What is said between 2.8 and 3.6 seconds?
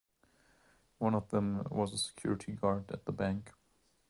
at the bank.